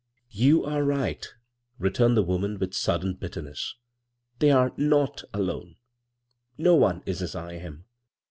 "You 0.45 0.63
are 0.65 0.83
right," 0.83 1.27
returned 1.77 2.17
the 2.17 2.23
woman 2.23 2.57
with 2.57 2.73
sudden 2.73 3.13
bitterness. 3.13 3.75
"They 4.39 4.49
are 4.49 4.73
«o; 4.75 5.15
alone. 5.31 5.75
No 6.57 6.73
one 6.73 7.03
is 7.05 7.21
as 7.21 7.35
I 7.35 7.53
am. 7.53 7.85